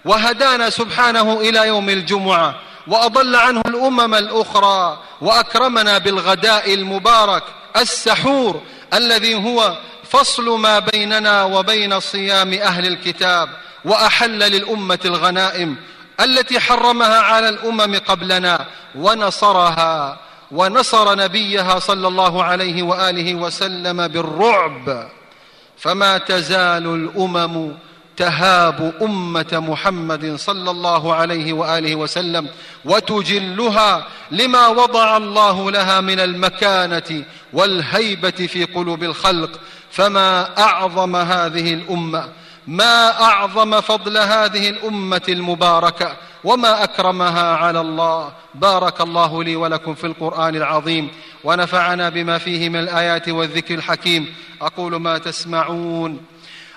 وهدانا 0.05 0.69
سبحانه 0.69 1.39
إلى 1.39 1.67
يوم 1.67 1.89
الجمعة 1.89 2.55
وأضل 2.87 3.35
عنه 3.35 3.61
الأمم 3.67 4.15
الأخرى 4.15 4.99
وأكرمنا 5.21 5.97
بالغداء 5.97 6.73
المبارك 6.73 7.43
السحور 7.77 8.61
الذي 8.93 9.35
هو 9.35 9.77
فصل 10.09 10.59
ما 10.59 10.79
بيننا 10.79 11.43
وبين 11.43 11.99
صيام 11.99 12.53
أهل 12.53 12.87
الكتاب. 12.87 13.49
وأحل 13.85 14.39
للأمة 14.39 14.99
الغنائم 15.05 15.75
التي 16.21 16.59
حرمها 16.59 17.19
على 17.19 17.49
الأمم 17.49 17.95
قبلنا 17.95 18.65
ونصرها 18.95 20.19
ونصر 20.51 21.15
نبيها 21.15 21.79
صلى 21.79 22.07
الله 22.07 22.43
عليه 22.43 22.83
وآله 22.83 23.35
وسلم 23.35 24.07
بالرعب. 24.07 25.09
فما 25.77 26.17
تزال 26.17 26.87
الأمم 26.87 27.71
تهاب 28.17 28.93
أمة 29.01 29.63
محمد 29.67 30.35
صلى 30.35 30.71
الله 30.71 31.13
عليه 31.13 31.53
وآله 31.53 31.95
وسلم 31.95 32.47
وتجلها 32.85 34.07
لما 34.31 34.67
وضع 34.67 35.17
الله 35.17 35.71
لها 35.71 36.01
من 36.01 36.19
المكانة 36.19 37.23
والهيبة 37.53 38.29
في 38.29 38.65
قلوب 38.65 39.03
الخلق. 39.03 39.59
فما 39.91 40.59
أعظم 40.59 41.15
هذه 41.15 41.73
الأمة 41.73 42.29
ما 42.69 43.21
أعظم 43.21 43.81
فضل 43.81 44.17
هذه 44.17 44.69
الأمة 44.69 45.21
المباركة 45.29 46.17
وما 46.43 46.83
أكرمها 46.83 47.55
على 47.55 47.81
الله. 47.81 48.31
بارك 48.55 49.01
الله 49.01 49.43
لي 49.43 49.55
ولكم 49.55 49.95
في 49.95 50.07
القرآن 50.07 50.55
العظيم 50.55 51.11
ونفعنا 51.43 52.09
بما 52.09 52.37
فيه 52.37 52.69
من 52.69 52.79
الآيات 52.79 53.29
والذكر 53.29 53.75
الحكيم. 53.75 54.35
أقول 54.61 54.95
ما 54.95 55.17
تسمعون. 55.17 56.25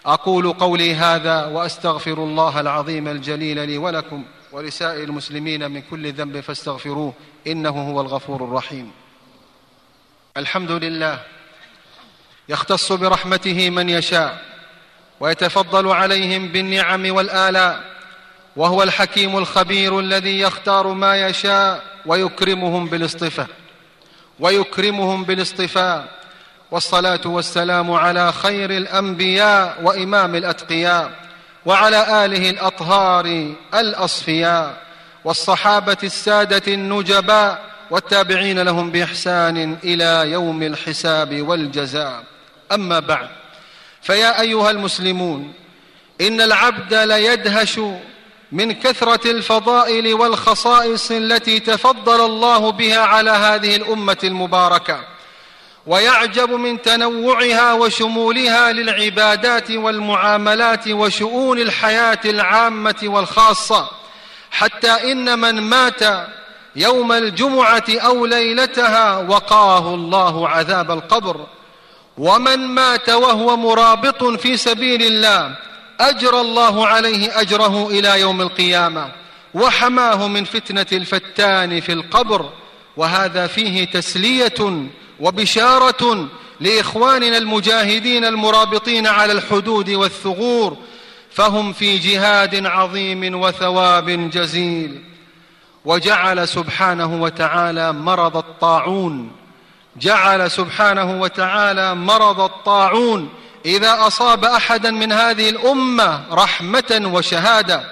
أقول 0.06 0.52
قولي 0.52 0.94
هذا 0.94 1.46
وأستغفر 1.46 2.24
الله 2.24 2.60
العظيم 2.60 3.08
الجليل 3.08 3.68
لي 3.68 3.78
ولكم 3.78 4.24
ولسائر 4.52 5.04
المسلمين 5.04 5.70
من 5.70 5.82
كل 5.90 6.12
ذنب 6.12 6.40
فاستغفروه 6.40 7.14
إنه 7.46 7.90
هو 7.90 8.00
الغفور 8.00 8.44
الرحيم. 8.44 8.90
الحمد 10.36 10.70
لله. 10.70 11.20
يختص 12.48 12.92
برحمته 12.92 13.70
من 13.70 13.88
يشاء. 13.88 14.51
ويتفضل 15.22 15.88
عليهم 15.88 16.48
بالنعم 16.48 17.14
والالاء 17.14 17.80
وهو 18.56 18.82
الحكيم 18.82 19.36
الخبير 19.36 20.00
الذي 20.00 20.40
يختار 20.40 20.86
ما 20.86 21.26
يشاء 21.26 21.82
ويكرمهم 22.06 22.86
بالاصطفاء 22.86 23.46
ويكرمهم 24.40 25.24
بالاصطفاء. 25.24 26.08
والصلاة 26.70 27.20
والسلام 27.24 27.92
على 27.92 28.32
خير 28.32 28.70
الأنبياء 28.70 29.78
وإمام 29.82 30.34
الأتقياء 30.34 31.10
وعلى 31.66 32.24
آله 32.24 32.50
الأطهار 32.50 33.54
الأصفياء 33.74 34.74
والصحابة 35.24 35.96
السادة 36.02 36.72
النجباء 36.74 37.62
والتابعين 37.90 38.58
لهم 38.58 38.90
بإحسان 38.90 39.76
إلى 39.84 40.30
يوم 40.30 40.62
الحساب 40.62 41.42
والجزاء. 41.42 42.24
أما 42.72 42.98
بعد. 42.98 43.41
فيا 44.02 44.40
أيها 44.40 44.70
المسلمون 44.70 45.52
إن 46.20 46.40
العبد 46.40 46.94
ليدهش 46.94 47.80
من 48.52 48.72
كثرة 48.72 49.30
الفضائل 49.30 50.14
والخصائص 50.14 51.10
التي 51.10 51.60
تفضل 51.60 52.24
الله 52.24 52.72
بها 52.72 53.00
على 53.00 53.30
هذه 53.30 53.76
الأمة 53.76 54.16
المباركة 54.24 55.00
ويعجب 55.86 56.50
من 56.50 56.82
تنوعها 56.82 57.72
وشمولها 57.72 58.72
للعبادات 58.72 59.70
والمعاملات 59.70 60.88
وشؤون 60.88 61.58
الحياة 61.58 62.20
العامة 62.24 63.00
والخاصة 63.02 63.90
حتى 64.50 65.12
إن 65.12 65.38
من 65.38 65.60
مات 65.60 66.00
يوم 66.76 67.12
الجمعة 67.12 67.84
أو 67.90 68.26
ليلتها 68.26 69.18
وقاه 69.18 69.94
الله 69.94 70.48
عذاب 70.48 70.90
القبر. 70.90 71.46
ومن 72.18 72.56
مات 72.56 73.08
وهو 73.08 73.56
مرابط 73.56 74.24
في 74.24 74.56
سبيل 74.56 75.02
الله 75.02 75.56
اجرى 76.00 76.40
الله 76.40 76.86
عليه 76.86 77.40
أجره 77.40 77.88
إلى 77.88 78.20
يوم 78.20 78.40
القيامة 78.40 79.12
وحماه 79.54 80.28
من 80.28 80.44
فتنة 80.44 80.86
الفتان 80.92 81.80
في 81.80 81.92
القبر 81.92 82.50
وهذا 82.96 83.46
فيه 83.46 83.84
تسلية 83.84 84.86
وبشارة 85.20 86.28
لإخواننا 86.60 87.38
المجاهدين 87.38 88.24
المرابطين 88.24 89.06
على 89.06 89.32
الحدود 89.32 89.90
والثغور 89.90 90.76
فهم 91.30 91.72
في 91.72 91.98
جهاد 91.98 92.66
عظيم 92.66 93.40
وثواب 93.42 94.30
جزيل. 94.30 95.04
وجعل 95.84 96.48
سبحانه 96.48 97.22
وتعالى 97.22 97.92
مرض 97.92 98.36
الطاعون 98.36 99.41
جعل 99.96 100.50
سبحانه 100.50 101.20
وتعالى 101.20 101.94
مرض 101.94 102.40
الطاعون 102.40 103.28
إذا 103.64 104.06
أصاب 104.06 104.44
أحدا 104.44 104.90
من 104.90 105.12
هذه 105.12 105.48
الأمة 105.48 106.20
رحمة 106.32 107.00
وشهادة. 107.04 107.82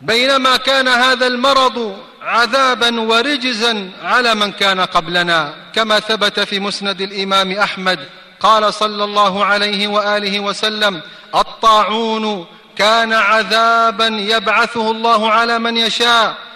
بينما 0.00 0.56
كان 0.56 0.88
هذا 0.88 1.26
المرض 1.26 1.96
عذابا 2.22 3.00
ورجزا 3.00 3.90
على 4.02 4.34
من 4.34 4.52
كان 4.52 4.80
قبلنا 4.80 5.54
كما 5.74 6.00
ثبت 6.00 6.40
في 6.40 6.60
مسند 6.60 7.00
الإمام 7.00 7.52
أحمد. 7.52 7.98
قال 8.40 8.74
صلى 8.74 9.04
الله 9.04 9.44
عليه 9.44 9.88
وآله 9.88 10.40
وسلم 10.40 11.02
الطاعون 11.34 12.46
كان 12.76 13.12
عذابا 13.12 14.06
يبعثه 14.06 14.90
الله 14.90 15.30
على 15.30 15.58
من 15.58 15.76
يشاء. 15.76 16.49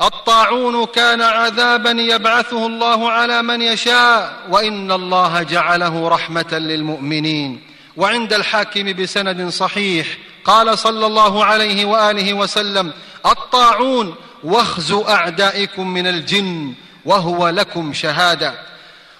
الطاعون 0.00 0.86
كان 0.86 1.22
عذابا 1.22 1.90
يبعثه 1.90 2.66
الله 2.66 3.10
على 3.10 3.42
من 3.42 3.62
يشاء 3.62 4.32
وإن 4.50 4.92
الله 4.92 5.42
جعله 5.42 6.08
رحمة 6.08 6.52
للمؤمنين. 6.52 7.60
وعند 7.96 8.32
الحاكم 8.32 8.92
بسند 8.92 9.48
صحيح 9.48 10.06
قال 10.44 10.78
صلى 10.78 11.06
الله 11.06 11.44
عليه 11.44 11.84
وآله 11.84 12.34
وسلم 12.34 12.92
الطاعون 13.26 14.14
وخز 14.44 14.92
أعدائكم 14.92 15.88
من 15.88 16.06
الجن 16.06 16.74
وهو 17.04 17.48
لكم 17.48 17.92
شهادة. 17.92 18.54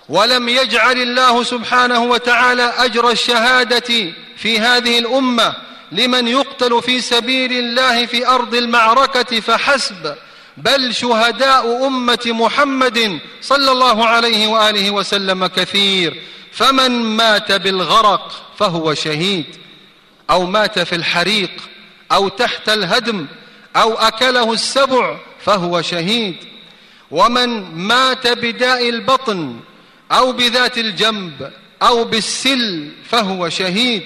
ولم 0.09 0.49
يجعل 0.49 0.97
الله 0.99 1.43
سبحانه 1.43 2.03
وتعالى 2.03 2.73
أجر 2.79 3.11
الشهادة 3.11 4.13
في 4.37 4.59
هذه 4.59 4.99
الأمة 4.99 5.55
لمن 5.93 6.29
يقتل 6.29 6.83
في 6.83 7.01
سبيل 7.01 7.53
الله 7.53 8.07
في 8.07 8.29
أرض 8.29 8.55
المعركة 8.55 9.41
فحسب 9.41 10.15
بل 10.57 10.95
شهداء 10.95 11.87
أمة 11.87 12.21
محمد 12.27 13.19
صلى 13.43 13.73
الله 13.73 14.07
عليه 14.07 14.47
وآله 14.47 14.91
وسلم 14.91 15.47
كثير. 15.47 16.23
فمن 16.53 16.91
مات 16.91 17.53
بالغرق 17.53 18.55
فهو 18.59 18.95
شهيد 18.95 19.47
أو 20.31 20.47
مات 20.47 20.79
في 20.79 20.95
الحريق 20.95 21.51
أو 22.13 22.29
تحت 22.29 22.69
الهدم 22.69 23.27
أو 23.77 23.95
أكله 23.95 24.53
السبع 24.53 25.17
فهو 25.41 25.83
شهيد. 25.83 26.37
ومن 27.11 27.75
مات 27.75 28.27
بداء 28.27 28.89
البطن 28.89 29.61
أو 30.13 30.33
بذات 30.33 30.79
الجنب 30.79 31.51
أو 31.83 32.05
بالسل 32.05 32.93
فهو 33.11 33.49
شهيد. 33.49 34.03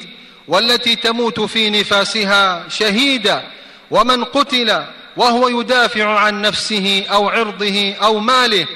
والتي 0.48 0.96
تموت 0.96 1.40
في 1.40 1.70
نفاسها 1.70 2.68
شهيدة 2.68 3.42
ومن 3.90 4.24
قتل 4.24 4.84
وهو 5.18 5.60
يدافع 5.60 6.18
عن 6.18 6.42
نفسه 6.42 7.06
أو 7.10 7.28
عرضه 7.28 7.94
أو 8.02 8.18
ماله 8.18 8.66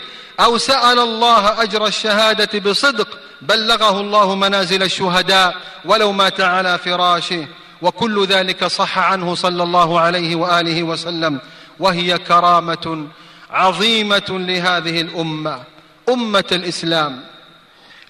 أو 0.41 0.59
سأل 0.59 0.99
الله 0.99 1.63
أجر 1.63 1.87
الشهادة 1.87 2.59
بصدق 2.59 3.09
بلغه 3.43 4.01
الله 4.01 4.35
منازل 4.35 4.83
الشهداء 4.83 5.57
ولو 5.85 6.13
مات 6.13 6.41
على 6.41 6.79
فراشه 6.79 7.47
وكل 7.83 8.27
ذلك 8.27 8.65
صح 8.65 8.99
عنه 8.99 9.35
صلى 9.35 9.63
الله 9.63 10.01
عليه 10.01 10.37
وآله 10.37 10.83
وسلم 10.83 11.41
وهي 11.79 12.19
كرامة 12.19 13.07
عظيمة 13.51 14.25
لهذه 14.31 15.01
الأمة 15.01 15.63
أمة 16.09 16.45
الإسلام. 16.53 17.25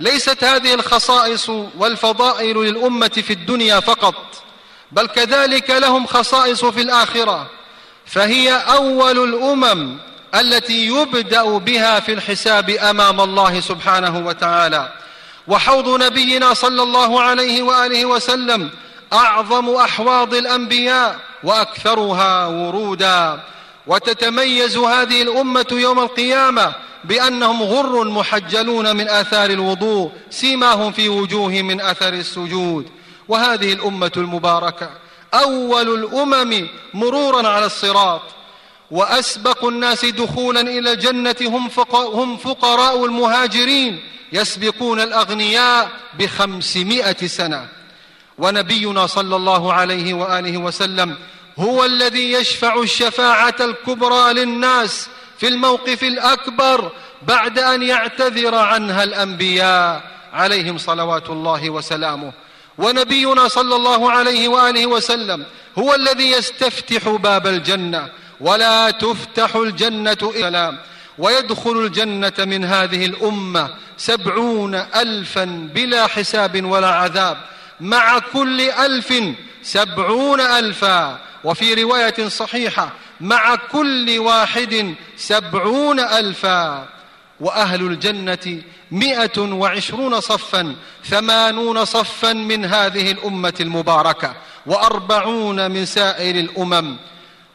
ليست 0.00 0.44
هذه 0.44 0.74
الخصائص 0.74 1.50
والفضائل 1.78 2.56
للأمة 2.56 3.08
في 3.08 3.32
الدنيا 3.32 3.80
فقط 3.80 4.42
بل 4.92 5.06
كذلك 5.06 5.70
لهم 5.70 6.06
خصائص 6.06 6.64
في 6.64 6.80
الآخرة. 6.80 7.61
فهي 8.06 8.52
أول 8.52 9.34
الأمم 9.34 9.96
التي 10.34 10.86
يبدأ 10.86 11.58
بها 11.58 12.00
في 12.00 12.12
الحساب 12.12 12.70
أمام 12.70 13.20
الله 13.20 13.60
سبحانه 13.60 14.26
وتعالى. 14.26 14.92
وحوض 15.48 16.02
نبينا 16.02 16.54
صلى 16.54 16.82
الله 16.82 17.20
عليه 17.20 17.62
وآله 17.62 18.06
وسلم 18.06 18.70
أعظم 19.12 19.74
أحواض 19.74 20.34
الأنبياء 20.34 21.18
وأكثرها 21.44 22.46
ورودا. 22.46 23.40
وتتميز 23.86 24.76
هذه 24.76 25.22
الأمة 25.22 25.66
يوم 25.72 25.98
القيامة 25.98 26.72
بأنهم 27.04 27.62
غر 27.62 28.04
محجلون 28.04 28.96
من 28.96 29.08
آثار 29.08 29.50
الوضوء 29.50 30.12
سيماهم 30.30 30.92
في 30.92 31.08
وجوههم 31.08 31.66
من 31.66 31.80
اثر 31.80 32.12
السجود. 32.12 32.88
وهذه 33.28 33.72
الأمة 33.72 34.12
المباركة. 34.16 35.01
أول 35.34 35.94
الأمم 35.94 36.68
مرورا 36.94 37.48
على 37.48 37.66
الصراط 37.66 38.22
وأسبق 38.90 39.64
الناس 39.64 40.04
دخولا 40.04 40.60
إلى 40.60 40.92
الجنة 40.92 41.36
هم, 41.40 41.70
هم 41.94 42.36
فقراء 42.36 43.04
المهاجرين 43.04 44.00
يسبقون 44.32 45.00
الأغنياء 45.00 45.90
بخمسمائة 46.18 47.26
سنة. 47.26 47.68
ونبينا 48.38 49.06
صلى 49.06 49.36
الله 49.36 49.72
عليه 49.72 50.14
وآله 50.14 50.58
وسلم 50.58 51.16
هو 51.58 51.84
الذي 51.84 52.32
يشفع 52.32 52.80
الشفاعة 52.80 53.54
الكبرى 53.60 54.32
للناس 54.32 55.08
في 55.38 55.48
الموقف 55.48 56.02
الأكبر 56.04 56.92
بعد 57.22 57.58
أن 57.58 57.82
يعتذر 57.82 58.54
عنها 58.54 59.04
الأنبياء 59.04 60.02
عليهم 60.32 60.78
صلوات 60.78 61.30
الله 61.30 61.70
وسلامه. 61.70 62.32
ونبينا 62.82 63.48
صلى 63.48 63.76
الله 63.76 64.10
عليه 64.10 64.48
وآله 64.48 64.86
وسلم 64.86 65.44
هو 65.78 65.94
الذي 65.94 66.30
يستفتح 66.30 67.08
باب 67.08 67.46
الجنة 67.46 68.08
ولا 68.40 68.90
تفتح 68.90 69.56
الجنة 69.56 70.32
إلا 70.36 70.74
ويدخل 71.18 71.70
الجنة 71.70 72.32
من 72.38 72.64
هذه 72.64 73.06
الأمة 73.06 73.74
سبعون 73.96 74.74
الفا 74.74 75.44
بلا 75.74 76.06
حساب 76.06 76.64
ولا 76.64 76.88
عذاب. 76.88 77.36
مع 77.80 78.18
كل 78.18 78.60
ألف 78.60 79.14
سبعون 79.62 80.40
الفا. 80.40 81.18
وفي 81.44 81.74
رواية 81.74 82.28
صحيحة 82.28 82.92
مع 83.20 83.54
كل 83.54 84.18
واحد 84.18 84.94
سبعون 85.16 86.00
الفا. 86.00 86.88
وأهل 87.40 87.86
الجنة 87.86 88.62
مئة 88.92 89.40
وعشرون 89.40 90.20
صفا 90.20 90.76
ثمانون 91.04 91.84
صفا 91.84 92.32
من 92.32 92.64
هذه 92.64 93.10
الأمة 93.10 93.54
المباركة 93.60 94.34
وأربعون 94.66 95.70
من 95.70 95.86
سائر 95.86 96.34
الأمم. 96.36 96.96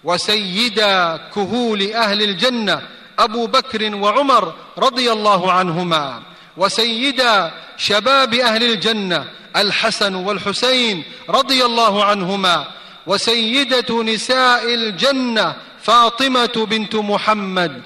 وسيدا 0.04 1.17
كهول 1.36 1.93
أهل 1.93 2.23
الجنة 2.23 2.82
أبو 3.19 3.47
بكر 3.47 3.95
وعمر 3.95 4.54
رضي 4.78 5.12
الله 5.12 5.52
عنهما. 5.52 6.21
وسيدا 6.58 7.52
شباب 7.78 8.34
أهل 8.34 8.63
الجنة 8.63 9.26
الحسن 9.56 10.15
والحسين 10.15 11.04
رضي 11.30 11.65
الله 11.65 12.04
عنهما. 12.04 12.67
وسيدة 13.08 14.04
نساء 14.04 14.73
الجنة 14.73 15.56
فاطمة 15.82 16.65
بنت 16.69 16.95
محمد 16.95 17.82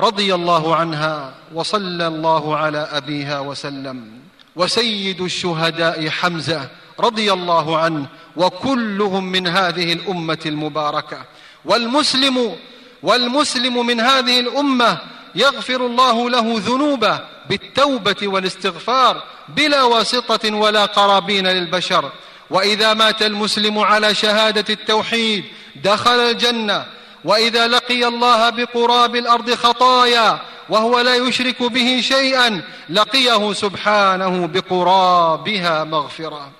رضي 0.00 0.34
الله 0.34 0.76
عنها 0.76 1.34
وصلى 1.54 2.06
الله 2.06 2.56
على 2.56 2.88
أبيها 2.92 3.40
وسلم. 3.40 4.10
وسيد 4.56 5.20
الشهداء 5.20 6.08
حمزة 6.08 6.68
رضي 7.00 7.32
الله 7.32 7.78
عنه 7.78 8.06
وكلهم 8.36 9.24
من 9.24 9.46
هذه 9.46 9.92
الأمة 9.92 10.38
المباركة. 10.46 11.18
والمسلم 11.64 12.56
والمسلم 13.02 13.86
من 13.86 14.00
هذه 14.00 14.40
الأمة 14.40 14.98
يغفر 15.34 15.86
الله 15.86 16.30
له 16.30 16.54
ذنوبه 16.56 17.20
بالتوبة 17.48 18.16
والاستغفار 18.22 19.22
بلا 19.48 19.82
واسطة 19.82 20.54
ولا 20.54 20.84
قرابين 20.84 21.46
للبشر. 21.46 22.12
وإذا 22.50 22.94
مات 22.94 23.22
المسلم 23.22 23.78
على 23.78 24.14
شهادة 24.14 24.74
التوحيد 24.74 25.44
دخل 25.84 26.20
الجنة 26.30 26.86
وإذا 27.24 27.68
لقي 27.68 28.06
الله 28.06 28.50
بقراب 28.50 29.16
الأرض 29.16 29.54
خطايا 29.54 30.40
وهو 30.68 31.00
لا 31.00 31.14
يشرك 31.14 31.62
به 31.62 32.00
شيئا 32.02 32.62
لقيه 32.88 33.52
سبحانه 33.52 34.46
بقرابها 34.46 35.84
مغفرة. 35.84 36.50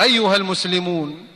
أيها 0.00 0.36
المسلمون 0.36 1.26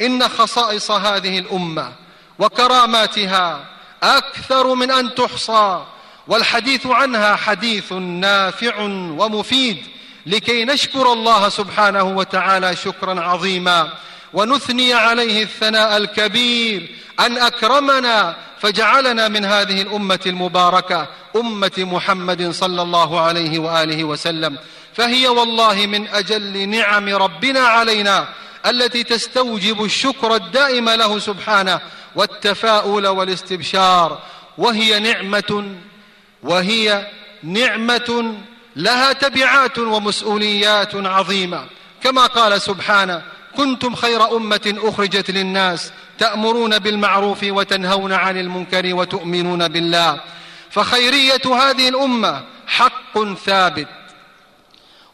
إن 0.00 0.28
خصائص 0.28 0.90
هذه 0.90 1.38
الأمة 1.38 1.92
وكراماتها 2.38 3.64
أكثر 4.02 4.74
من 4.74 4.90
أن 4.90 5.14
تحصى 5.14 5.84
والحديث 6.28 6.86
عنها 6.86 7.36
حديث 7.36 7.92
نافع 7.92 8.82
ومفيد 9.18 9.86
لكي 10.26 10.64
نشكر 10.64 11.12
الله 11.12 11.48
سبحانه 11.48 12.02
وتعالى 12.02 12.76
شكرا 12.76 13.20
عظيما. 13.20 13.92
ونثني 14.32 14.94
عليه 14.94 15.42
الثناء 15.42 15.96
الكبير 15.96 16.96
أن 17.20 17.38
أكرمنا 17.38 18.36
فجعلنا 18.60 19.28
من 19.28 19.44
هذه 19.44 19.82
الأمة 19.82 20.20
المباركة 20.26 21.08
أمة 21.36 21.72
محمد 21.78 22.50
صلى 22.50 22.82
الله 22.82 23.20
عليه 23.20 23.58
وآله 23.58 24.04
وسلم. 24.04 24.58
فهي 24.94 25.28
والله 25.28 25.86
من 25.86 26.08
أجل 26.08 26.68
نعم 26.68 27.08
ربنا 27.08 27.60
علينا 27.60 28.28
التي 28.66 29.04
تستوجب 29.04 29.84
الشكر 29.84 30.34
الدائم 30.34 30.88
له 30.88 31.18
سبحانه 31.18 31.80
والتفاؤل 32.16 33.06
والاستبشار. 33.06 34.18
وهي 34.58 34.98
نعمة 34.98 35.74
وهي 36.42 37.06
نعمة 37.42 38.34
لها 38.76 39.12
تبعات 39.12 39.78
ومسؤوليات 39.78 40.94
عظيمة. 40.94 41.66
كما 42.02 42.26
قال 42.26 42.62
سبحانه 42.62 43.22
كنتم 43.56 43.94
خير 43.94 44.36
أمة 44.36 44.74
أخرجت 44.78 45.30
للناس 45.30 45.92
تأمرون 46.18 46.78
بالمعروف 46.78 47.38
وتنهون 47.42 48.12
عن 48.12 48.40
المنكر 48.40 48.94
وتؤمنون 48.94 49.68
بالله. 49.68 50.20
فخيرية 50.70 51.54
هذه 51.54 51.88
الأمة 51.88 52.44
حق 52.66 53.34
ثابت. 53.46 53.88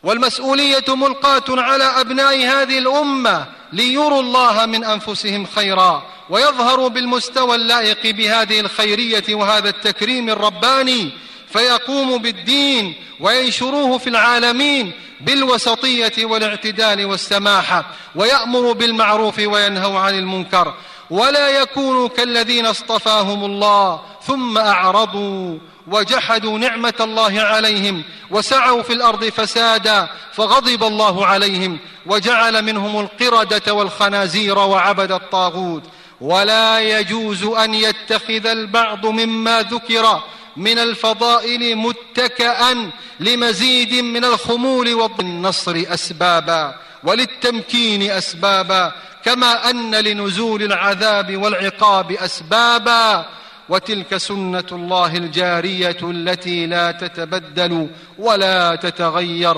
والمسؤولية 0.03 0.85
ملقاة 0.89 1.45
على 1.49 1.85
أبناء 1.85 2.47
هذه 2.47 2.79
الأمة 2.79 3.47
ليروا 3.73 4.21
الله 4.21 4.67
من 4.67 4.85
أنفسهم 4.85 5.47
خيرا 5.47 6.03
ويظهروا 6.31 6.89
بالمستوى 6.89 7.57
اللائق 7.57 8.11
بهذه 8.11 8.61
الخيرية 8.61 9.35
وهذا 9.35 9.69
التكريم 9.69 10.31
الرباني 10.31 11.13
فيقوموا 11.53 12.19
بالدين 12.19 12.95
وينشروه 13.21 13.99
في 13.99 14.07
العالمين 14.07 14.93
بالوسطية 15.21 16.25
والاعتدال 16.25 17.05
والسماحه 17.05 17.85
ويأمر 18.15 18.73
بالمعروف 18.73 19.39
وينهوا 19.39 19.99
عن 20.01 20.15
المنكر. 20.15 20.75
ولا 21.11 21.49
يكونوا 21.49 22.09
كالذين 22.09 22.67
اصطفاهم 22.67 23.45
الله 23.45 24.01
ثم 24.27 24.59
أعرضوا 24.59 25.59
وجحدوا 25.87 26.59
نعمة 26.59 26.95
الله 27.01 27.41
عليهم 27.41 28.03
وسعوا 28.31 28.83
في 28.83 28.93
الأرض 28.93 29.25
فسادا 29.25 30.09
فغضب 30.33 30.85
الله 30.85 31.27
عليهم 31.27 31.79
وجعل 32.07 32.63
منهم 32.63 33.01
القردة 33.01 33.75
والخنازير 33.75 34.59
وعبد 34.59 35.13
الطاغوت. 35.13 35.83
ولا 36.21 36.81
يجوز 36.81 37.45
أن 37.45 37.75
يتخذ 37.75 38.47
البعض 38.47 39.07
مما 39.07 39.63
ذكر 39.63 40.23
من 40.57 40.79
الفضائل 40.79 41.77
متكئا 41.77 42.91
لمزيد 43.21 43.95
من 43.95 44.25
الخمول 44.25 44.95
والنصر 44.95 45.85
أسبابا 45.89 46.75
وللتمكين 47.05 48.11
أسبابا 48.11 48.93
كما 49.25 49.71
أن 49.71 49.95
لنزول 49.95 50.63
العذاب 50.63 51.37
والعقاب 51.37 52.13
أسبابا 52.13 53.27
وتلك 53.69 54.17
سنة 54.17 54.65
الله 54.73 55.17
الجارية 55.17 55.97
التي 56.03 56.67
لا 56.67 56.91
تتبدل 56.91 57.89
ولا 58.19 58.75
تتغير. 58.75 59.57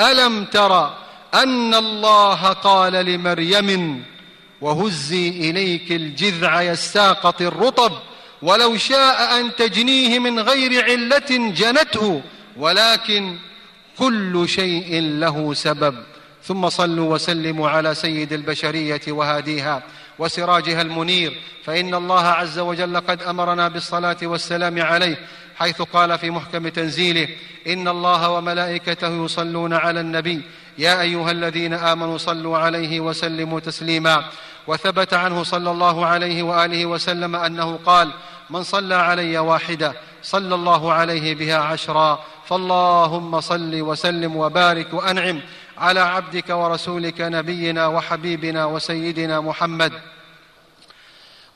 ألم 0.00 0.44
تر 0.44 0.90
أن 1.34 1.74
الله 1.74 2.52
قال 2.52 2.92
لمريم 2.92 4.04
وهزي 4.60 5.28
إليك 5.28 5.92
الجذع 5.92 6.62
يساقط 6.62 7.42
الرطب 7.42 7.92
ولو 8.42 8.76
شاء 8.76 9.40
أن 9.40 9.54
تجنيه 9.56 10.18
من 10.18 10.40
غير 10.40 10.84
علة 10.84 11.52
جنته 11.52 12.22
ولكن 12.56 13.36
كل 13.98 14.48
شيء 14.48 15.00
له 15.00 15.54
سبب. 15.54 15.94
ثم 16.44 16.68
صلوا 16.68 17.14
وسلموا 17.14 17.70
على 17.70 17.94
سيد 17.94 18.32
البشرية 18.32 19.00
وهاديها 19.08 19.82
وسراجها 20.18 20.82
المنير 20.82 21.36
فإن 21.64 21.94
الله 21.94 22.26
عز 22.26 22.58
وجل 22.58 22.96
قد 22.96 23.22
أمرنا 23.22 23.68
بالصلاة 23.68 24.16
والسلام 24.22 24.82
عليه 24.82 25.16
حيث 25.56 25.82
قال 25.82 26.18
في 26.18 26.30
محكم 26.30 26.68
تنزيله 26.68 27.28
إن 27.66 27.88
الله 27.88 28.30
وملائكته 28.30 29.24
يصلون 29.24 29.72
على 29.72 30.00
النبي 30.00 30.42
يا 30.78 31.00
أيها 31.00 31.30
الذين 31.30 31.74
آمنوا 31.74 32.18
صلوا 32.18 32.58
عليه 32.58 33.00
وسلموا 33.00 33.60
تسليما. 33.60 34.24
وثبت 34.68 35.14
عنه 35.14 35.42
صلى 35.42 35.70
الله 35.70 36.06
عليه 36.06 36.42
وآله 36.42 36.86
وسلم 36.86 37.36
أنه 37.36 37.78
قال 37.86 38.10
من 38.50 38.62
صلى 38.62 38.94
علي 38.94 39.38
واحدة 39.38 39.94
صلى 40.22 40.54
الله 40.54 40.92
عليه 40.92 41.34
بها 41.34 41.58
عشرا 41.58 42.24
فاللهم 42.46 43.40
صل 43.40 43.80
وسلم 43.80 44.36
وبارك 44.36 44.94
وأنعم 44.94 45.40
على 45.78 46.00
عبدك 46.00 46.50
ورسولك 46.50 47.20
نبينا 47.20 47.86
وحبيبنا 47.86 48.64
وسيدنا 48.64 49.40
محمد 49.40 49.92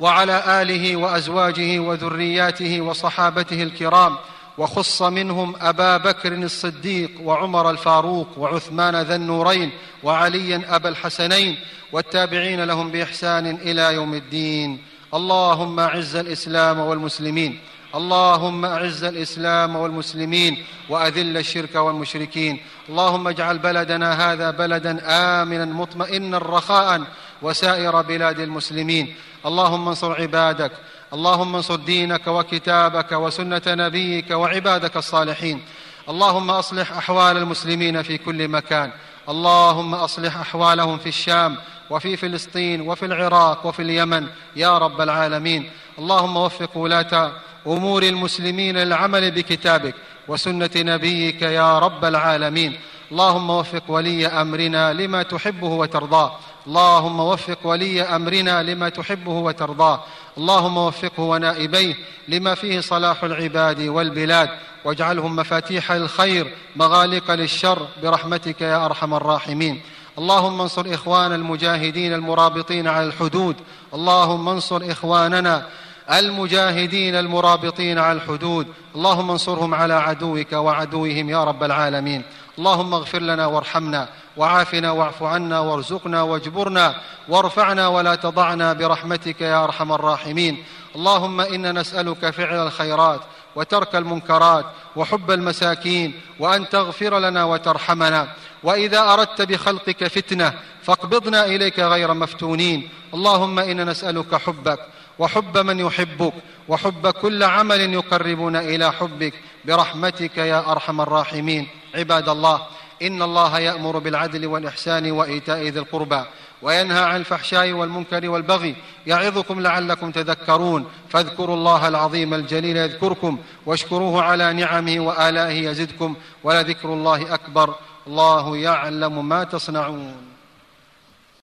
وعلى 0.01 0.63
آله 0.63 0.97
وأزواجه 0.97 1.79
وذرياته 1.79 2.81
وصحابته 2.81 3.63
الكرام 3.63 4.17
وخص 4.59 5.03
منهم 5.03 5.55
أبا 5.61 5.97
بكر 5.97 6.33
الصديق 6.33 7.11
وعمر 7.23 7.71
الفاروق 7.71 8.29
وعثمان 8.39 9.03
ذا 9.03 9.15
النورين 9.15 9.71
وعليا 10.03 10.63
أبا 10.69 10.89
الحسنين 10.89 11.57
والتابعين 11.93 12.65
لهم 12.65 12.91
بإحسان 12.91 13.47
إلى 13.47 13.95
يوم 13.95 14.15
الدين. 14.15 14.83
اللهم 15.15 15.81
أعز 15.81 16.17
الإسلام 16.17 16.79
والمسلمين. 16.79 17.61
اللهم 17.95 18.65
أعز 18.65 19.05
الإسلام 19.05 19.77
والمسلمين 19.77 20.65
وأذل 20.89 21.37
الشرك 21.37 21.75
والمشركين. 21.75 22.61
اللهم 22.89 23.29
اجعل 23.29 23.59
بلدنا 23.59 24.33
هذا 24.33 24.51
بلدا 24.51 24.99
آمنا 25.43 25.65
مطمئنا 25.65 26.39
رخاء 26.39 27.03
وسائر 27.43 28.03
بلاد 28.03 28.41
المسلمين. 28.41 29.15
اللهم 29.47 29.89
انصر 29.89 30.21
عبادك. 30.21 30.73
اللهم 31.13 31.57
انصر 31.57 31.77
دينك 31.77 32.27
وكتابك 32.27 33.13
وسنة 33.13 33.63
نبيك 33.67 34.31
وعبادك 34.31 34.97
الصالحين. 34.97 35.63
اللهم 36.09 36.51
أصلح 36.51 36.93
أحوال 36.93 37.37
المسلمين 37.37 38.03
في 38.03 38.19
كل 38.19 38.49
مكان. 38.49 38.93
اللهم 39.29 39.95
أصلح 39.95 40.37
أحوالهم 40.37 40.99
في 40.99 41.09
الشام 41.09 41.57
وفي 41.91 42.17
فلسطين 42.17 42.81
وفي 42.81 43.07
العراق 43.07 43.67
وفي 43.67 43.83
اليمن. 43.83 44.27
يا 44.57 44.79
رب 44.79 45.01
العالمين. 45.01 45.71
اللهم 45.99 46.37
وفق 46.37 46.77
ولاة 46.77 47.33
أمور 47.67 48.03
المسلمين 48.03 48.77
للعمل 48.77 49.31
بكتابك 49.31 49.95
وسنة 50.29 50.71
نبيك 50.77 51.43
يا 51.43 51.79
رب 51.79 52.05
العالمين. 52.05 52.79
اللهم 53.13 53.51
وفق 53.51 53.83
ولي 53.89 54.27
أمرنا 54.27 54.93
لما 54.93 55.23
تحبه 55.23 55.69
وترضاه. 55.69 56.39
اللهم 56.67 57.21
وفق 57.21 57.59
ولي 57.65 58.03
أمرنا 58.03 58.63
لما 58.63 58.89
تحبه 58.89 59.33
وترضاه. 59.33 60.01
اللهم 60.39 60.77
وفقه 60.77 61.23
ونائبيه 61.23 61.95
لما 62.29 62.55
فيه 62.55 62.81
صلاح 62.81 63.25
العباد 63.25 63.81
والبلاد. 63.81 64.49
واجعلهم 64.85 65.37
مفاتيح 65.37 65.93
الخير 65.93 66.55
مغالق 66.77 67.31
للشر 67.31 67.87
برحمتك 68.03 68.61
يا 68.61 68.87
أرحم 68.87 69.15
الراحمين. 69.15 69.81
اللهم 70.19 70.61
انصر 70.61 70.95
إخوان 70.95 71.33
المجاهدين 71.33 72.13
المرابطين 72.13 72.89
على 72.89 73.07
الحدود. 73.07 73.57
اللهم 73.95 74.49
انصر 74.49 74.83
إخواننا 74.91 75.67
المجاهدين 76.13 77.15
المرابطين 77.15 77.99
على 77.99 78.13
الحدود. 78.13 78.67
اللهم 78.95 79.31
انصرهم 79.31 79.75
على 79.75 79.95
عدوك 79.95 80.53
وعدوهم 80.53 81.31
يا 81.31 81.45
رب 81.45 81.65
العالمين. 81.65 82.23
اللهم 82.59 82.95
اغفر 82.95 83.19
لنا 83.19 83.47
وارحمنا 83.47 84.09
وعافنا 84.37 84.91
واعف 84.91 85.23
عنا 85.23 85.61
وارزقنا 85.61 86.23
واجبرنا 86.23 86.95
وارفعنا 87.29 87.89
ولا 87.89 88.15
تضعنا 88.15 88.73
برحمتك 88.73 89.41
يا 89.41 89.65
أرحم 89.65 89.93
الراحمين. 89.93 90.65
اللهم 90.97 91.41
إنا 91.41 91.73
نسألك 91.73 92.31
فعل 92.31 92.67
الخيرات 92.67 93.21
وترك 93.57 93.97
المنكرات 93.97 94.65
وحب 94.97 95.31
المساكين 95.31 96.21
وأن 96.41 96.69
تغفر 96.69 97.19
لنا 97.19 97.45
وترحمنا. 97.45 98.29
وإذا 98.63 99.13
أردت 99.13 99.43
بخلقك 99.43 100.07
فتنة 100.07 100.53
فاقبضنا 100.83 101.47
إليك 101.47 101.79
غير 101.81 102.15
مفتونين. 102.15 102.89
اللهم 103.15 103.59
إنا 103.59 103.85
نسألك 103.85 104.35
حبك 104.35 104.79
وحب 105.19 105.59
من 105.59 105.79
يحبك 105.79 106.33
وحب 106.69 107.09
كل 107.09 107.43
عمل 107.43 107.81
يقربنا 107.81 108.61
إلى 108.61 108.93
حبك 108.93 109.35
برحمتك 109.65 110.39
يا 110.39 110.73
أرحم 110.73 111.01
الراحمين. 111.01 111.69
عباد 111.95 112.29
الله 112.29 112.63
إن 113.03 113.23
الله 113.23 113.59
يأمر 113.59 113.99
بالعدل 113.99 114.47
والإحسان 114.47 115.11
وإيتاء 115.11 115.63
ذي 115.63 115.79
القربى 115.79 116.25
وينهى 116.63 117.03
عن 117.03 117.17
الفحشاء 117.17 117.73
والمنكر 117.73 118.29
والبغي 118.29 118.77
يعظكم 119.07 119.61
لعلكم 119.61 120.11
تذكرون. 120.11 120.87
فاذكروا 121.09 121.57
الله 121.57 121.89
العظيم 121.89 122.35
الجليل 122.35 122.77
يذكركم 122.77 123.39
واشكروه 123.67 124.23
على 124.23 124.53
نعمه 124.53 125.01
وآلائه 125.01 125.69
يزدكم 125.69 126.15
ولذكر 126.45 126.93
الله 126.93 127.35
أكبر. 127.35 127.75
الله 128.07 128.57
يعلم 128.57 129.29
ما 129.29 129.45
تصنعون. 129.45 130.32